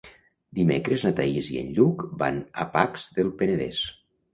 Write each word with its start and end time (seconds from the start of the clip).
Dimecres 0.59 1.03
na 1.09 1.11
Thaís 1.21 1.51
i 1.57 1.59
en 1.61 1.71
Lluc 1.77 2.03
van 2.25 2.43
a 2.65 2.69
Pacs 2.77 3.09
del 3.21 3.35
Penedès. 3.41 3.89